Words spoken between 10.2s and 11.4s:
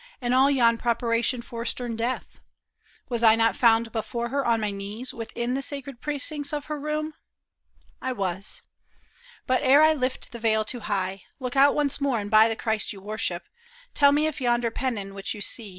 the veil too high,